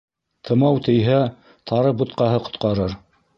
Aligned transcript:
Тымау 0.47 0.79
тейһә, 0.87 1.17
тары 1.73 1.93
бутҡаһы 2.01 2.41
ҡотҡарыр. 2.49 2.99